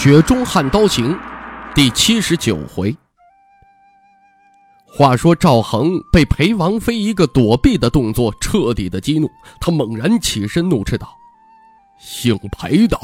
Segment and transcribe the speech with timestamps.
[0.00, 1.12] 雪中悍刀行》
[1.74, 2.94] 第七十九回。
[4.86, 9.28] 话说赵恒被裴王妃一个躲避的动作彻底的激怒，
[9.60, 11.08] 他猛然起身，怒斥道
[11.98, 12.96] ：“姓裴的，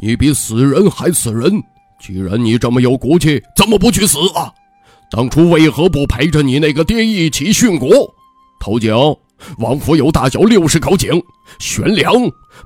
[0.00, 1.60] 你比死人还死人！
[2.00, 4.54] 既然你这么有骨气，怎么不去死啊？
[5.10, 8.14] 当初为何不陪着你那个爹一起殉国？
[8.60, 8.94] 头井，
[9.58, 11.22] 王府有大小六十口井，
[11.58, 12.12] 悬梁。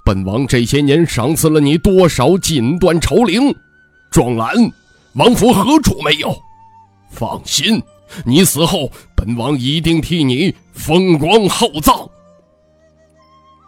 [0.05, 3.55] 本王这些年赏赐了你多少锦缎绸绫？
[4.11, 4.55] 壮兰，
[5.15, 6.35] 王府何处没有？
[7.11, 7.83] 放心，
[8.25, 12.09] 你死后，本王一定替你风光厚葬。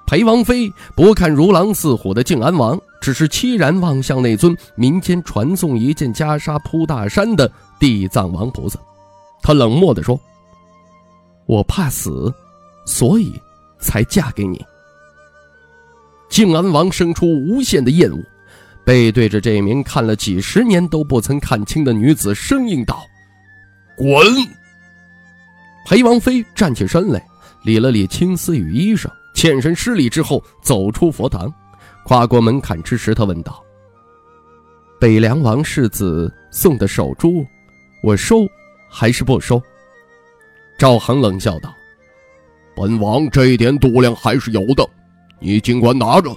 [0.06, 8.78] 裴王妃不看如狼似虎的靖安王，只是凄然望向那尊民间传颂一件袈裟铺大山的地藏王菩萨，
[9.42, 10.18] 他冷漠地说
[11.46, 12.32] ：“我怕死。”
[12.88, 13.38] 所以，
[13.78, 14.64] 才嫁给你。
[16.30, 18.18] 靖安王生出无限的厌恶，
[18.82, 23.06] 背对着这名看了几十年都不曾看清的女子，声音道
[23.94, 24.08] ：“滚！”
[25.84, 27.22] 裴王妃站起身来，
[27.62, 31.52] 理了理青丝与衣裳，欠身施礼之后，走出佛堂，
[32.04, 33.62] 跨过门槛之时，他问道
[34.98, 37.44] ：“北凉王世子送的手珠，
[38.02, 38.46] 我收
[38.90, 39.62] 还是不收？”
[40.78, 41.74] 赵恒冷笑道。
[42.80, 44.88] 本王这一点度量还是有的，
[45.40, 46.30] 你尽管拿着。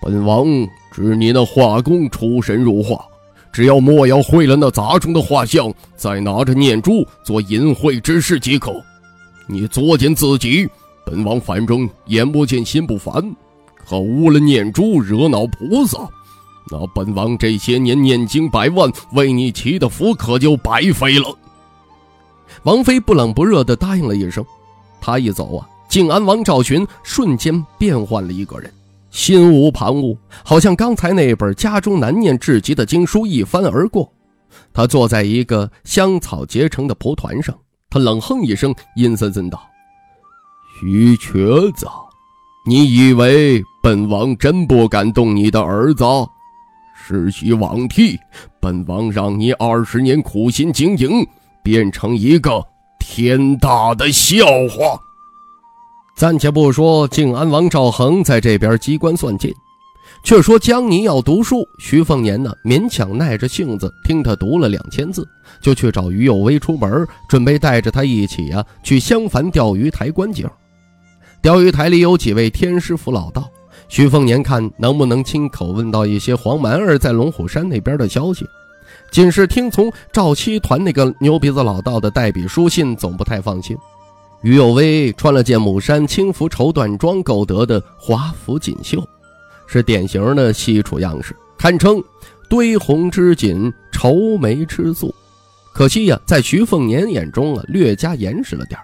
[0.00, 0.46] 本王
[0.90, 3.04] 知你那画工出神入化，
[3.52, 8.72] 只要莫要毁了那杂种的画像，再拿着念珠做淫秽之事即可。
[9.46, 10.66] 你作践自己，
[11.04, 13.12] 本王反正眼不见心不烦。
[13.76, 15.98] 可污了念珠，惹恼菩萨，
[16.70, 21.26] 那本王这些年念经百万，为你祈的福可就白费了。
[22.62, 24.42] 王妃不冷不热地答应了一声。
[25.00, 28.72] 他一走啊，靖安王赵寻瞬间变换了一个人，
[29.10, 34.12] 心无旁骛，好像刚才那本家中难念至极的经书一翻而过。
[34.72, 37.56] 他坐在一个香草结成的蒲团上，
[37.90, 39.60] 他冷哼一声，阴森森道
[40.80, 41.86] ：“徐瘸子，
[42.66, 46.04] 你以为本王真不敢动你的儿子？
[46.94, 48.18] 世袭罔替，
[48.60, 51.26] 本王让你二十年苦心经营，
[51.62, 52.62] 变成一个……”
[53.18, 54.96] 天大的笑话！
[56.14, 59.52] 暂且不说靖安王赵恒在这边机关算尽，
[60.22, 65.26] 却说江宁要读书，徐凤年呢勉强耐着性子听他读了两千字，
[65.60, 70.48] 就去找于有为出门，准备带着他一起啊去襄樊钓鱼台观景。
[71.42, 73.50] 钓鱼台里有几位天师府老道，
[73.88, 78.46] 徐凤年看能不能亲口问到一些黄蛮儿在龙虎山那边的消息。
[79.10, 83.76] 仅是听从赵七团那个牛鼻子老道的代笔书信，总不太放心。
[84.42, 89.02] 于有威穿了件母衫轻拂绸缎装购得的华服锦绣，
[89.66, 92.02] 是典型的西楚样式，堪称
[92.48, 95.12] 堆红织锦，愁眉吃素。
[95.72, 98.78] 可惜呀，在徐凤年眼中啊，略加严实了点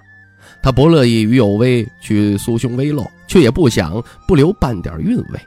[0.63, 5.41] 他不乐意于有威去酥胸微露，却也不想不留半点韵味。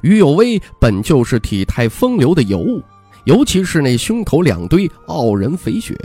[0.00, 2.82] 于有威本就是体态风流的尤物。
[3.26, 5.96] 尤其是那胸口两堆傲人肥雪，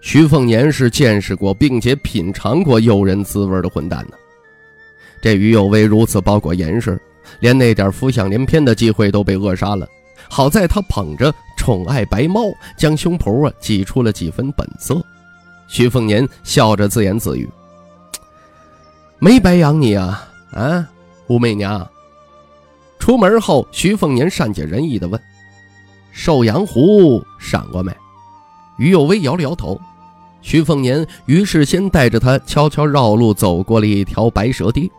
[0.00, 4.16] 徐凤年是见识过并且品尝过诱人滋味的混蛋呢。
[5.20, 6.96] 这于有为如此包裹严实，
[7.40, 9.88] 连那点浮想联翩的机会都被扼杀了。
[10.28, 12.42] 好在他捧着宠爱白猫，
[12.76, 15.02] 将胸脯啊挤出了几分本色。
[15.66, 17.48] 徐凤年笑着自言自语
[19.18, 20.88] ：“没白养你啊，啊，
[21.26, 21.84] 武媚娘。”
[23.00, 25.20] 出门后，徐凤年善解人意地问。
[26.28, 27.90] 寿阳湖赏过没？
[28.76, 29.80] 于有为摇了摇头。
[30.42, 34.92] 徐凤年于是先带着他悄悄绕路走过了一条白蛇堤，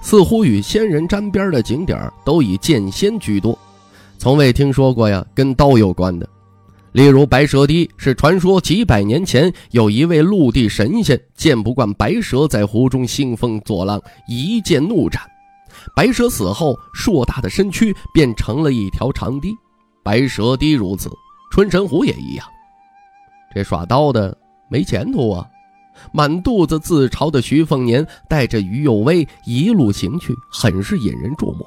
[0.00, 3.58] 似乎与仙人沾边的景点都以剑仙居多，
[4.16, 6.26] 从未听说过呀跟刀有关的。
[6.92, 15.20] 例如白蛇堤是传说几百年前有一位陆地神仙见不惯白蛇在湖中兴风作浪，一剑怒斩，
[15.94, 19.54] 白蛇死后硕大的身躯变成了一条长堤。
[20.04, 21.10] 白蛇堤如此，
[21.50, 22.46] 春神湖也一样。
[23.54, 24.36] 这耍刀的
[24.68, 25.48] 没前途啊！
[26.12, 31.64] 满肚子自嘲的徐凤年带着于有为一路行去，很是引人注目。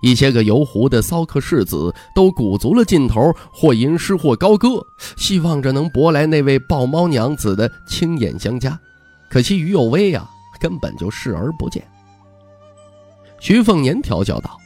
[0.00, 4.80] 一些个游湖的骚客士子都鼓足了劲头，或吟诗或高歌，
[5.16, 8.78] 希望着能博来那位豹猫娘子的亲眼相加。
[9.28, 10.24] 可惜于有威呀，
[10.60, 11.82] 根本就视而不见。
[13.40, 14.56] 徐凤年调笑道：“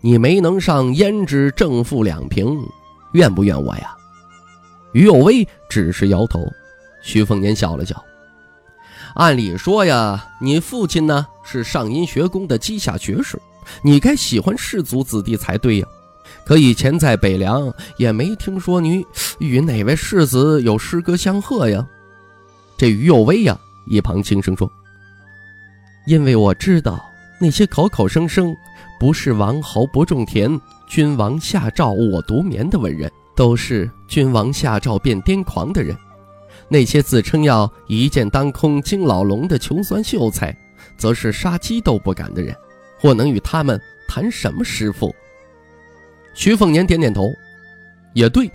[0.00, 2.58] 你没能上胭脂正负两瓶，
[3.12, 3.96] 怨不怨我呀？”
[4.92, 6.40] 于有威只是摇头。
[7.02, 8.04] 徐凤年笑了笑
[9.14, 13.40] ：“按理说呀，你父亲呢是上阴学宫的稷下学士。”
[13.82, 15.86] 你该喜欢士族子弟才对呀，
[16.44, 19.04] 可以前在北凉也没听说你
[19.40, 21.84] 与哪位世子有诗歌相和呀。
[22.76, 23.58] 这于有威呀，
[23.88, 24.70] 一旁轻声说
[26.06, 27.04] ：“因为我知道
[27.40, 28.56] 那些口口声声
[28.98, 35.94] 不是王侯不种田，君王下诏我独眠的文人，都是君王下诏便癫狂的人；
[36.68, 40.56] 那些自称要一剑当空惊老龙的穷酸秀才，
[40.96, 42.54] 则是杀鸡都不敢的人。”
[42.98, 43.78] 或能与他们
[44.08, 45.14] 谈什么师傅？
[46.32, 47.30] 徐凤年点点头，
[48.14, 48.50] 也对，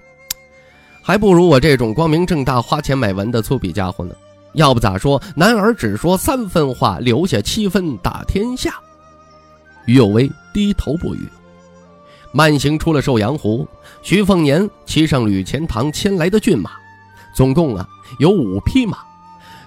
[0.99, 4.15] 还不如我这种光明正大花钱买文的粗鄙家伙呢。
[4.53, 8.79] 要不咋说男儿只说三分话，留下七分打天下。
[9.85, 11.27] 于有为低头不语。
[12.31, 13.67] 慢行出了寿阳湖，
[14.01, 16.71] 徐凤年骑上吕钱塘牵来的骏马，
[17.35, 17.87] 总共啊
[18.19, 18.99] 有五匹马。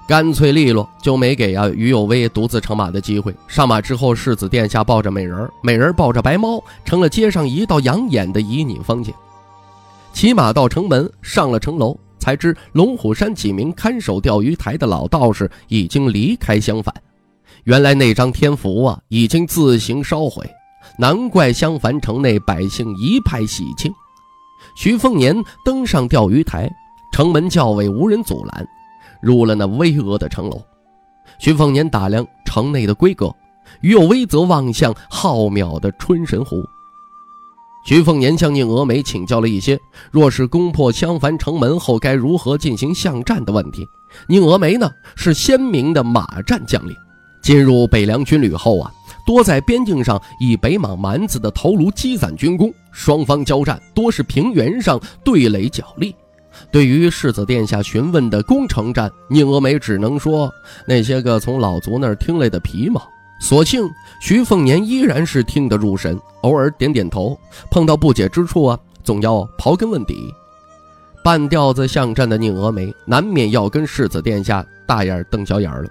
[0.06, 3.34] 干脆利落，就没给啊于有威独自乘马的机会。
[3.49, 9.14] 上马之后，世子殿下抱着美人，美人抱着白猫，成了街上一道养眼的旖旎风景。
[10.12, 16.94] 骑马到城门，上了城楼，才知龙虎山几名看守钓鱼台的老道士已经离开襄樊。
[17.64, 20.49] 原来那张天符啊，已经自行烧毁，
[20.99, 23.93] 难怪襄樊城内百姓一派喜庆。
[24.76, 25.34] 徐凤年
[25.64, 26.70] 登上钓鱼台，
[27.12, 28.66] 城门校尉无人阻拦。
[29.22, 30.61] 入了那巍峨的城楼，
[31.38, 33.34] 徐凤年打量城内的规格，
[33.81, 36.62] 于有威则望向浩渺的春神湖。
[37.87, 39.81] 徐凤年向宁峨眉请教了一些，
[40.11, 43.87] 若是攻破襄樊城门后该如何进行巷战的问题。
[44.28, 46.94] 宁峨眉呢是鲜明的马战将领，
[47.44, 48.91] 进入北凉军旅后啊，
[49.26, 56.17] 多在边境上以北莽蛮子的头颅积攒军功，双方交战多是平原上对垒角力。
[56.73, 60.50] 对于世子殿下询问的攻城战，宁峨眉只能说
[60.88, 63.06] 那些个从老族那儿听来的皮毛。
[63.41, 63.87] 所幸
[64.23, 67.38] 徐凤年依然是听得入神，偶尔点点头，
[67.70, 70.32] 碰到不解之处啊，总要刨根问底。
[71.23, 75.90] 半吊子巷战的宁峨眉，难免要跟世子殿下大眼瞪小眼了。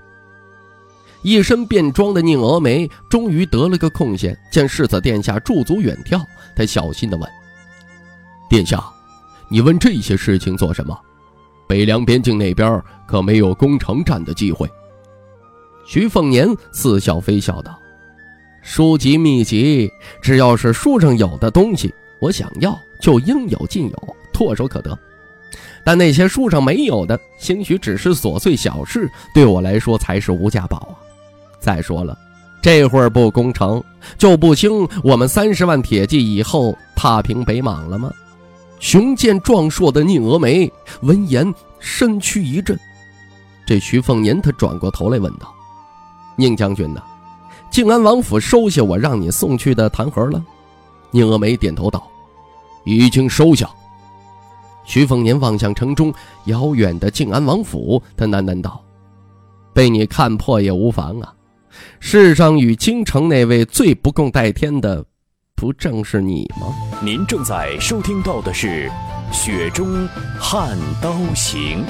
[1.23, 6.21] 一身便装的宁峨眉终于得了个空闲，见世子殿下驻足远眺，
[6.55, 7.29] 他小心地问
[8.49, 8.83] ：“殿下。”
[9.49, 10.97] 你问这些事情做什么？
[11.67, 14.67] 北凉边境那边可没有攻城战的机会。
[15.85, 17.77] 徐凤年似笑非笑道
[18.63, 19.89] ：“书籍秘籍，
[20.21, 24.97] 只要是书上有的东西，我想要就应有尽有，唾手可得。
[25.85, 31.02] 但那些书上没有的，兴许只是琐碎小事，对我来说才是无价宝啊。
[31.63, 32.18] 再说了，
[32.62, 33.81] 这会儿不攻城，
[34.18, 38.12] 就不兴我们三十万铁骑以后踏平北莽了吗？”
[38.81, 40.69] 雄健壮硕的宁峨眉
[41.04, 42.77] 闻言，身躯一震。
[43.65, 45.54] 这徐凤年他转过头来问道
[46.36, 47.01] ：“宁将军呢？
[47.71, 50.44] 靖安王府收下我让你送去的弹盒了？”
[51.12, 52.06] 宁峨眉点头道
[52.83, 53.69] ：“已经收下。”
[54.83, 56.14] 徐凤年望向城中
[56.47, 58.83] 遥远的靖安王府，他喃喃道
[59.71, 61.33] ：“被你看破也无妨啊。
[61.99, 65.06] 世上与京城那位最不共戴天的。”
[65.56, 66.75] 不正是你吗？
[67.01, 68.92] 您正在收听到的是
[69.33, 70.06] 《雪中
[70.37, 71.85] 悍刀行》，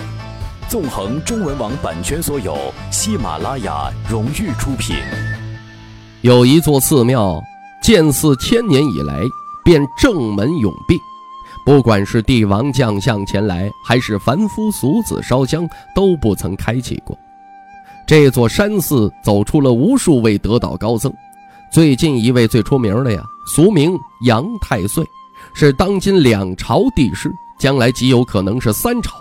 [0.70, 2.56] 纵横中文网版权所有，
[2.92, 4.98] 喜马拉雅荣誉出品。
[6.22, 7.42] 有一座寺庙，
[7.82, 9.24] 建寺千年以来
[9.64, 11.00] 便正门永闭，
[11.66, 17.18] 不管是帝王将相前来，还是凡夫俗子烧香，都不曾开启过。
[18.16, 21.12] 这座山寺走出了无数位得道高僧。
[21.72, 25.04] 最近一位最出名的呀，俗名杨太岁，
[25.56, 29.16] 是当今两朝帝师，将来极有可能是三朝。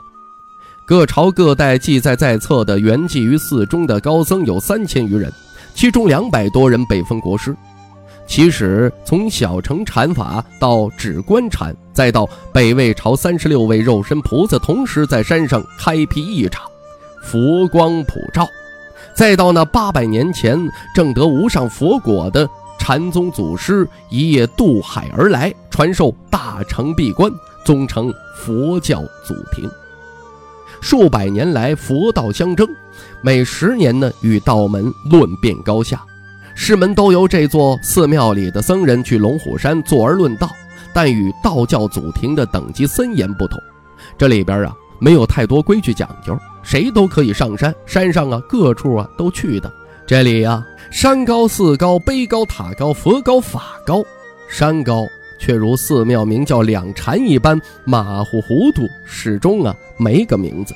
[0.84, 5.32] 各朝各代记载在册的圆寂于寺中的高僧有三千余人，
[5.74, 7.56] 其中两百多人被封国师。
[8.26, 16.66] 其实从小乘禅法到止观禅，再到北魏朝三十六位肉身菩萨同时在山上开辟一场，
[17.24, 18.46] 佛光普照。
[19.14, 20.58] 再到那八百年前
[20.94, 27.30] 正得无上佛果的禅宗祖师一夜渡海而来，传授大乘闭关，
[27.64, 29.70] 宗成佛教祖庭。
[30.80, 32.66] 数百年来佛道相争，
[33.22, 36.02] 每十年呢与道门论辩高下，
[36.56, 40.50] 师门都由这座寺庙里的僧人去龙虎山坐而论道，
[40.92, 43.60] 但与道教祖庭的等级森严不同。
[44.18, 47.74] 这里边啊，没有太多规矩讲究，谁都可以上山。
[47.86, 49.72] 山上啊，各处啊都去的。
[50.06, 54.02] 这里呀，山高寺高，碑高塔高，佛高法高。
[54.48, 55.06] 山高
[55.38, 60.74] 却如寺庙名叫两禅一般马虎糊涂，始终啊没个名字。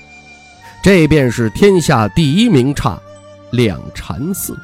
[0.83, 2.99] 这便是天下第一名刹，
[3.51, 4.57] 两禅寺。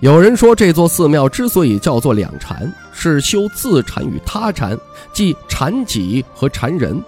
[0.00, 4.76] 有人说，这座寺庙之所以叫做两禅，是修自禅与他禅，
[5.12, 7.02] 即禅己和禅人。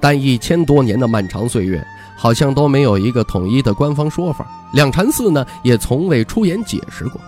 [0.00, 1.84] 但一千多年的漫长岁月，
[2.16, 4.46] 好像都没有一个统一的官方说法。
[4.72, 7.20] 两禅寺呢，也从未出言解释过。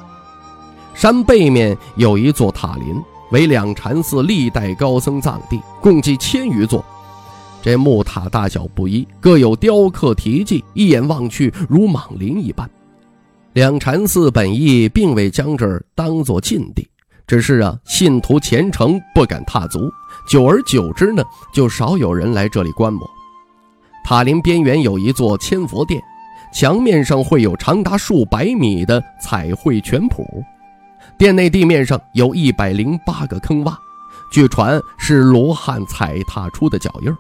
[0.95, 6.85] 山背面有一座塔林，为两禅寺历代高僧葬地，共计千余座。
[7.63, 12.69] 这木塔大小不一，各有雕刻题记，一眼望去如莽林一般。
[13.53, 16.89] 两禅寺本意并未将这儿当作禁地，
[17.27, 19.91] 只是啊，信徒虔诚不敢踏足，
[20.29, 23.09] 久而久之呢，就少有人来这里观摩。
[24.05, 26.01] 塔林边缘有一座千佛殿，
[26.53, 30.45] 墙面上绘有长达数百米的彩绘全谱，
[31.19, 33.75] 殿内地面上有一百零八个坑洼，
[34.31, 37.17] 据传是罗汉踩踏出的脚印儿。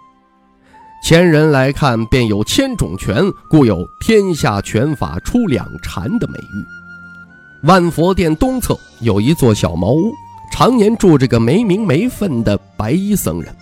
[1.03, 7.67] 前人来看，便有千种拳，故有“天下拳法出两禅”的美誉。
[7.67, 10.12] 万佛殿东侧有一座小茅屋，
[10.50, 13.55] 常年住着个没名没分的白衣僧人。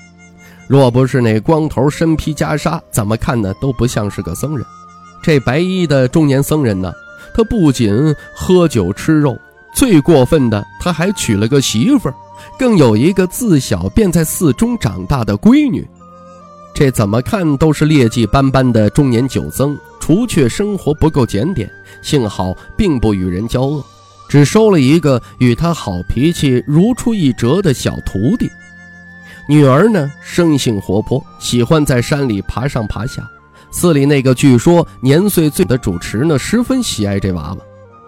[0.68, 4.66] 若不是那光头身披袈裟，怎么看呢都不像是个僧人。
[5.22, 6.92] 这白衣的中年僧人呢，
[7.34, 9.38] 他不仅喝酒吃肉，
[9.74, 12.14] 最过分的，他还娶了个媳妇儿，
[12.58, 15.86] 更有一个自小便在寺中长大的闺女。
[16.74, 21.70] 这怎么看都是劣迹斑斑的中年酒僧，除却生活不够检点，
[22.02, 23.84] 幸好并不与人交恶，
[24.28, 28.50] 只收了一个与他好脾气如出一辙的小徒弟。
[29.48, 33.22] 女儿呢，生性活泼，喜欢在山里爬上爬下。
[33.70, 37.58] 寺里那个据说年岁最的主持呢，十分喜爱这娃娃。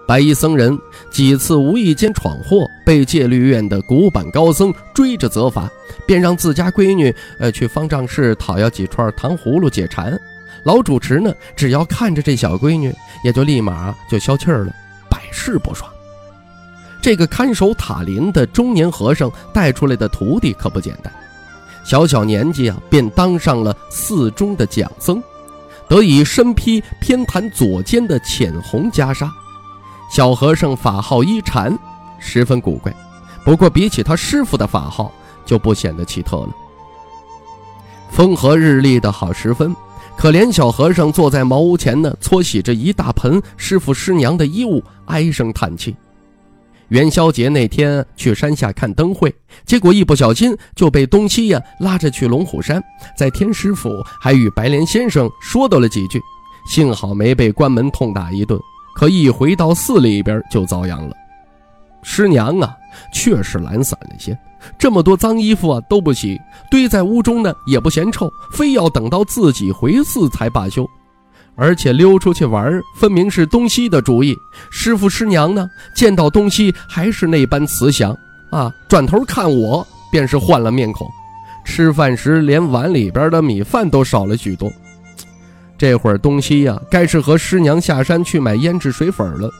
[0.06, 0.78] 白衣僧人
[1.10, 5.70] 几次无意间闯祸，被戒律院的古板高僧追着责罚，
[6.06, 10.18] 便让自家闺女呃去方丈室讨要几串糖葫芦解馋。
[10.64, 14.75] 老主持呢，只要看着这小闺女，也就立马就消气儿了，
[15.10, 15.88] 百试不爽。
[17.00, 21.12] 这个看守塔林的中年和尚带出来的徒弟可不简单，
[21.85, 25.23] 小小年纪啊，便当上了寺中的讲僧，
[25.88, 29.31] 得以身披偏袒左肩的浅红袈裟。
[30.11, 31.78] 小和尚法号一禅，
[32.19, 32.95] 十分古怪，
[33.45, 35.12] 不过比起他师傅的法号，
[35.47, 36.50] 就不显得奇特了。
[38.11, 39.75] 风和日丽的好时分，
[40.17, 45.95] 可怜小和尚坐在茅屋前呢，搓洗着一大盆师傅师娘的衣物，唉声叹气。
[46.88, 49.35] 元宵节那天去山下看灯会，
[49.66, 52.83] 结果一不小心就被东西呀拉着去龙虎山，
[53.16, 56.21] 在天师府还与白莲先生说叨了几句，
[56.66, 58.59] 幸好没被关门痛打一顿。
[58.95, 61.14] 可一回到寺里边就遭殃了，
[62.02, 62.75] 师娘啊，
[63.12, 64.37] 确实懒散了些，
[64.76, 66.40] 这么多脏衣服啊都不洗，
[66.71, 70.88] 堆在屋中呢也不嫌臭，非要等到自己回寺才罢休，
[71.58, 74.38] 而且溜出去玩，分明是东西的主意。
[74.70, 78.16] 师傅师娘呢，见到东西还是那般慈祥
[78.50, 81.06] 啊，转头看我便是换了面孔，
[81.64, 84.72] 吃饭时连碗里边的米饭都少了许多。
[85.76, 89.50] 这会儿东西呀，该是和师娘下山去买胭脂水粉了。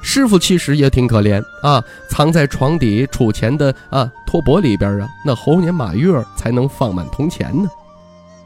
[0.00, 7.68] 师傅其实也挺可怜啊，藏在床底储钱的啊托钵里边啊，那猴年马月才能放满铜钱呢。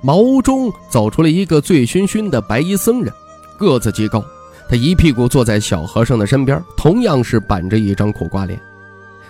[0.02, 3.12] 茅屋中走出了一个醉醺醺的白衣僧人，
[3.56, 4.22] 个子极高，
[4.68, 8.60] 他一屁股坐在小和尚的身边，同样是板着一张苦瓜脸。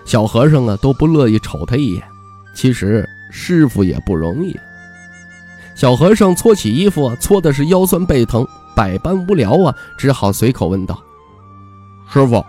[0.05, 2.03] 小和尚啊都不乐意瞅他一眼。
[2.55, 4.59] 其实师傅也不容易。
[5.75, 10.99] 小和尚搓起衣服啊，搓的是腰酸背疼，百般无聊啊，只好随口问道
[12.13, 12.45] ：“师傅，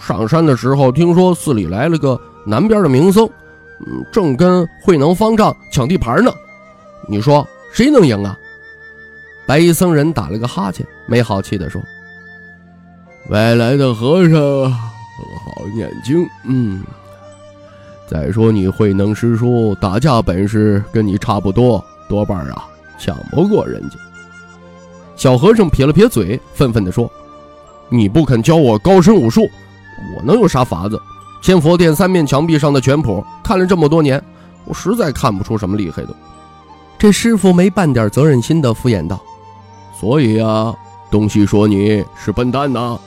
[0.00, 3.28] 上山的时候听说寺里来了个南边的名僧，
[3.86, 6.32] 嗯，正跟慧能方丈抢地盘呢，
[7.08, 8.38] 你说谁能赢啊？”
[9.46, 11.82] 白衣僧人打了个哈欠，没好气地说
[13.28, 14.38] ：“外来的和尚
[14.72, 16.82] 好念经，嗯。
[18.08, 22.66] 再说你慧能师叔打架本事跟你差不多。”多半啊，
[22.98, 23.96] 抢不过人家。
[25.16, 27.10] 小和尚撇了撇嘴，愤愤地说
[27.88, 29.48] ：“你不肯教我高深武术，
[30.16, 31.00] 我能有啥法子？
[31.42, 34.22] 千佛殿三面墙壁上的拳谱，看了这么多年，
[34.66, 36.14] 我实在看不出什么厉害的。”
[37.04, 39.20] 这师傅没半点责任心的敷衍道
[40.00, 40.74] ：“所以啊，
[41.10, 42.98] 东西说你是笨蛋呐。”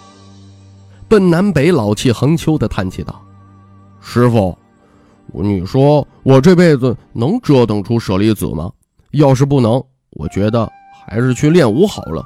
[1.10, 3.20] 奔南北老气横秋的叹气道
[4.00, 4.56] ：“师傅，
[5.34, 8.72] 你说我这辈子能折腾出舍利子吗？
[9.14, 10.72] 要是不能，我觉得
[11.04, 12.24] 还是去练武好了。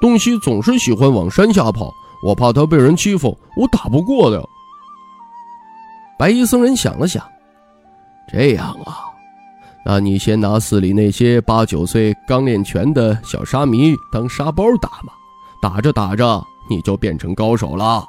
[0.00, 4.40] 东西总是喜欢往山下跑，我怕他被人欺负，我打不过的。”
[6.16, 7.24] 白衣僧人想了想，
[8.32, 9.07] 这样啊，
[9.86, 15.12] 那你先拿寺里那些八九岁刚练拳的小沙弥当沙包打嘛，
[15.62, 18.04] 打着打着你就变成高手了。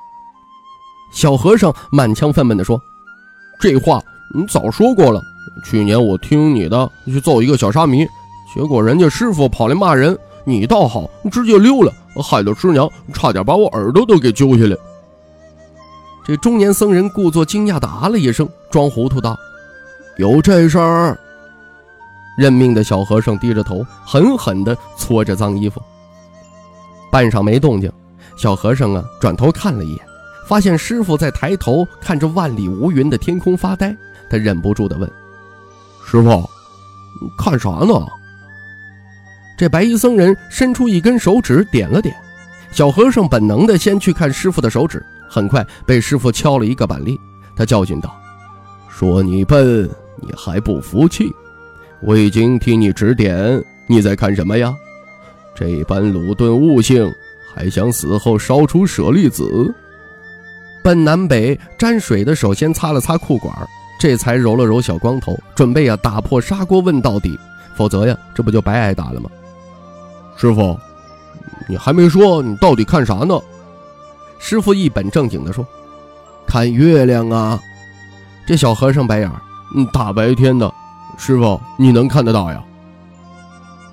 [1.12, 2.80] 小和尚满腔愤懑地说
[3.62, 4.02] ：“这话
[4.36, 5.22] 你早说过了。
[5.64, 8.06] 去年我听你的去揍一个小沙弥，
[8.54, 14.76] 结果人家师傅跑来骂人，你倒好，直接溜了，害得师娘差点把我耳朵都给揪下来。”
[16.26, 19.38] 这中年僧人故作惊讶地啊了一声，装糊涂道
[20.18, 21.18] ：“有这事儿。”
[22.40, 25.82] 认命的小和尚低着头，狠狠地搓着脏衣服。
[27.12, 27.92] 半晌没动静，
[28.38, 30.00] 小和尚啊转头看了一眼。
[30.48, 33.94] 发现师傅在抬头看着万里无云的天空发呆，
[34.30, 35.12] 他忍不住地问
[36.08, 36.50] ：“师傅，
[37.38, 37.94] 看啥呢？”
[39.60, 42.16] 这白衣僧人伸出一根手指点了点，
[42.72, 47.20] 小和尚本能地先去看师傅的手指，很快被师傅敲了一个板栗。
[47.56, 48.16] 他教训道
[48.90, 49.88] ：“说你笨，
[50.22, 51.32] 你还不服气？
[52.02, 54.74] 我已经替你指点，你在看什么呀？
[55.56, 57.12] 这般鲁钝悟性，
[57.54, 59.74] 还想死后烧出舍利子？”
[60.82, 63.54] 奔南北沾水的手先擦了擦裤管，
[64.00, 67.38] 这才揉了揉小光头，准备呀打破砂锅问到底，
[67.76, 69.30] 否则呀这不就白挨打了吗？
[70.38, 70.80] 师傅，
[71.68, 73.38] 你还没说你到底看啥呢？
[74.40, 75.68] 师傅一本正经地说
[76.48, 77.60] ：“看月亮啊。”
[78.48, 79.42] 这小和尚白眼儿，
[79.76, 80.74] 嗯，大白天的，
[81.20, 82.64] 师傅你能看得到呀？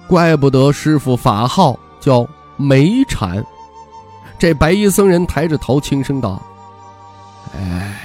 [0.07, 3.45] 怪不得师傅法号叫梅禅。
[4.39, 6.41] 这白衣僧人抬着头轻声道。
[7.53, 8.01] 哎，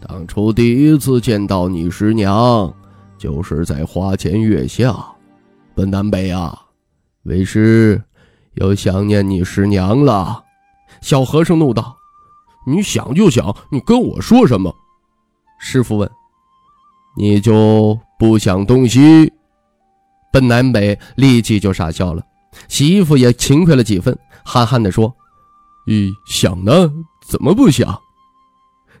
[0.00, 2.72] 当初第一次见到你师娘，
[3.18, 4.94] 就是在花前月下。
[5.74, 6.56] 本南北啊，
[7.24, 8.00] 为师
[8.54, 10.44] 又想念你师娘了。
[11.00, 11.96] 小和尚怒道
[12.68, 14.72] ：“你想就想，你跟我说什么？”
[15.58, 16.08] 师傅问
[17.18, 19.32] ：“你就不想东西？”
[20.32, 22.22] 奔南北立即就傻笑了，
[22.68, 25.14] 媳妇也勤快了几分，憨憨地说
[25.86, 26.90] ：“咦，想呢？
[27.28, 27.98] 怎么不想？”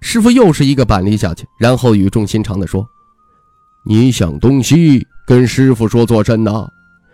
[0.00, 2.86] 师傅又是一个板栗下去，然后语重心长地说
[3.84, 6.68] ：“你想东西跟师傅说做甚呢？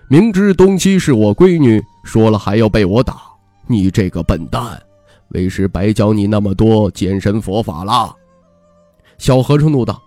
[0.09, 3.23] 明知东西是我闺女，说了还要被我打，
[3.69, 4.81] 你这个笨蛋！
[5.29, 8.13] 为师白教你那么多健身佛法了。”
[9.19, 10.03] 小和尚怒道：“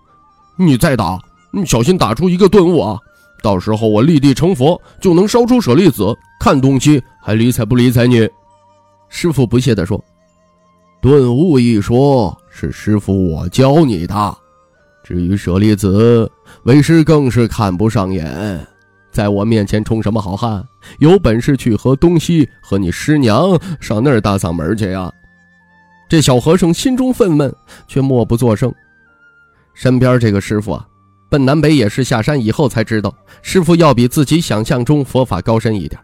[0.58, 1.18] 你再打，
[1.54, 2.98] 你小心打出一个顿悟啊！
[3.42, 8.28] 到时候我立地成佛，就能烧出舍利子，看东西还理睬不理睬你？”
[9.08, 10.02] 师傅不屑地说
[11.00, 14.38] ：“顿悟一说。”是师傅我教你的，
[15.02, 16.30] 至于舍利子，
[16.62, 18.66] 为师更是看不上眼。
[19.10, 20.64] 在我面前充什么好汉？
[20.98, 25.12] 有本事去和东西和你师娘上那儿大嗓门去呀！
[26.08, 27.52] 这小和尚心中愤懑，
[27.88, 28.72] 却默不作声。
[29.74, 30.86] 身边这个师傅啊，
[31.34, 36.00] 奔南北也是下山以后才知道，师傅要比自己想象中佛法高深一点。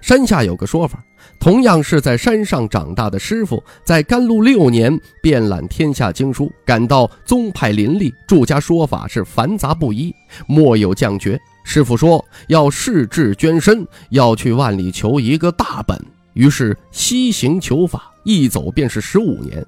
[0.00, 1.02] 山下有个说法。
[1.40, 10.14] 同样是在山上长大的师傅，在甘露六年遍览天下经书，感到宗派林立，住家说法是繁杂不一，
[10.46, 11.36] 莫有降绝。
[11.64, 16.00] 师傅说要誓志捐身，要去万里求一个大本。
[16.34, 19.66] 于是西行求法，一走便是十五年。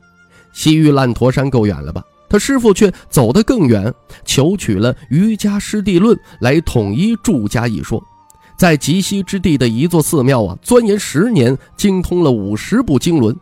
[0.53, 2.01] 西域烂陀山够远了吧？
[2.31, 3.93] 他师傅却走得更远，
[4.25, 8.03] 求取了《瑜伽师地论》来统一住家一说。
[8.57, 13.35] 在极西之地的一座寺庙啊，钻研十年，精通了五十部经纶。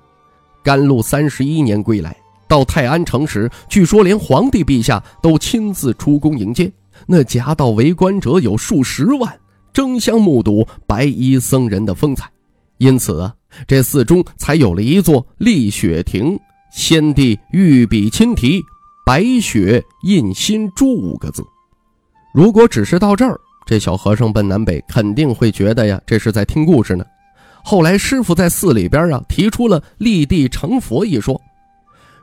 [0.63, 2.17] 甘露三十一年归来，
[2.49, 6.73] 到泰安城时，据说连皇帝陛下都亲自出宫迎接。
[7.07, 9.39] 那夹道围观者有数十万，
[9.73, 12.31] 争相目睹白衣僧人的风采。
[12.79, 13.35] 因此啊，
[13.67, 16.39] 这寺中才有了一座立雪亭，
[16.73, 18.63] 先帝御笔亲题
[19.09, 21.43] “白雪印心珠”五个字。
[22.35, 27.03] 如果只是到这儿，这小和尚奔南北，肯定会觉得呀，这是在听故事呢。
[27.65, 31.41] 后来师傅在寺里边啊，提出了立地成佛一说，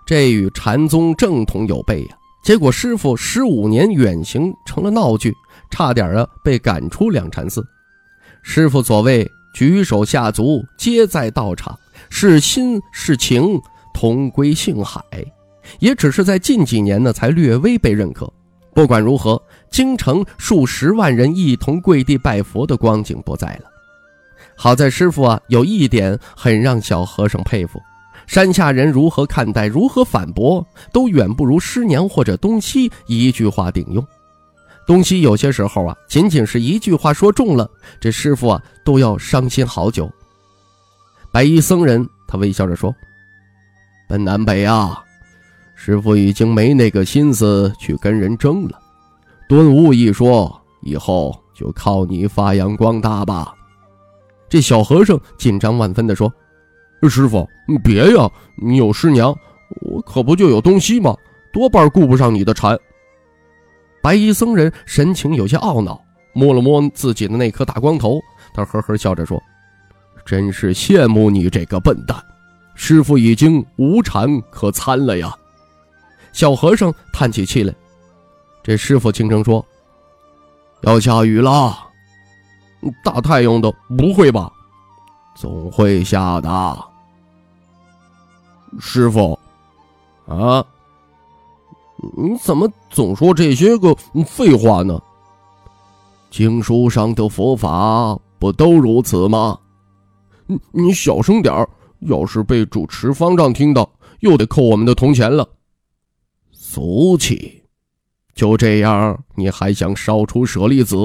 [0.06, 2.16] 这与禅宗正统有悖呀。
[2.44, 5.34] 结果师傅十五年远行成了闹剧，
[5.72, 7.66] 差点啊被赶出两禅寺。
[8.44, 11.76] 师傅所谓举手下足皆在道场，
[12.12, 13.60] 是心是情
[13.92, 15.02] 同归性海，
[15.80, 18.32] 也只是在近几年呢才略微被认可。
[18.74, 19.42] 不管如何。
[19.72, 23.70] 京城数十万人一同跪地拜佛的光景不在了。
[24.56, 27.78] 好在师傅啊，有一点很让小和尚佩服，
[28.26, 34.08] 山下人如何看待，如何反驳，都远不如师娘或者东西一句话顶用。
[34.88, 40.10] 东西有些时候啊，仅仅是一句话说中了，这师傅啊都要伤心好久。
[41.34, 42.96] 白衣僧人他微笑着说
[44.08, 45.04] ：“本南北啊，
[45.86, 48.82] 师傅已经没那个心思去跟人争了。
[49.48, 53.54] 顿悟一说，以后就靠你发扬光大吧。”
[54.50, 56.34] 这小和尚紧张万分地说
[57.08, 57.48] ：“师傅，
[57.84, 59.32] 别呀，你有师娘，
[59.82, 61.16] 我可不就有东西吗？
[61.54, 62.76] 多半顾不上你的禅。”
[64.02, 66.02] 白衣僧人神情有些懊恼，
[66.34, 68.20] 摸了摸自己的那颗大光头，
[68.56, 69.40] 他呵呵笑着说
[70.26, 72.18] ：“真是羡慕你这个笨蛋，
[72.74, 75.32] 师傅已经无禅可参了呀。”
[76.36, 77.74] 小和尚叹起气来。
[78.62, 79.66] 这师傅轻声说
[80.84, 81.74] ：“要下雨了，
[83.06, 84.52] 大太阳的，不会吧？
[85.34, 86.86] 总会下的。”
[88.82, 89.40] 师傅，
[90.28, 90.64] 啊。
[92.18, 93.96] 你怎么总说这些个
[94.28, 95.02] 废话呢？
[96.30, 99.58] 经书上的佛法不都如此吗？
[100.46, 101.68] 你你小声点儿，
[102.02, 105.48] 要是被主持方丈听到，又得扣我们的铜钱了。
[106.76, 107.64] 俗气！
[108.34, 110.98] 就这样，你还想烧出舍利子？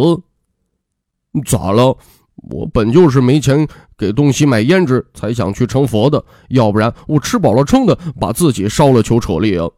[1.46, 1.96] 咋了？
[2.34, 6.24] 我本就是没钱给东西买胭脂，才想去成佛的。
[6.48, 9.70] 要不然我吃饱了撑的，把自己烧了求扯利啊！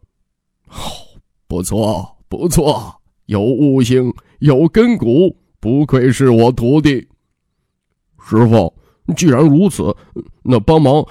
[0.67, 0.93] 好。
[1.47, 7.07] 不错，不错，有悟性，有根骨，不愧是我徒弟。
[8.27, 8.73] 师傅，
[9.15, 9.95] 既然如此，
[10.43, 11.07] 那帮忙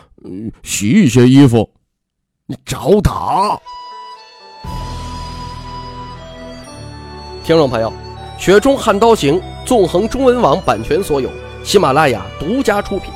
[0.63, 1.69] 洗一些衣服。
[2.47, 3.61] 你找打！
[7.51, 7.89] 听众朋友，
[8.41, 11.29] 《雪中悍刀行》纵横中文网版权所有，
[11.65, 13.11] 喜马拉雅独家出品，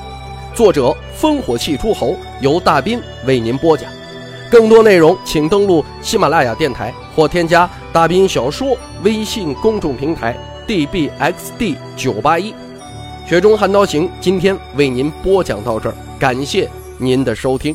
[0.53, 3.89] 作者烽火戏诸侯，由大斌为您播讲。
[4.51, 10.35] 更多内容，请登录喜马拉雅电台或添加“大兵小说”微信公众平台
[10.67, 12.53] “dbxd 九八一”。
[13.25, 17.73] 雪中悍刀行，今天为您播讲到这儿，感谢您的收听。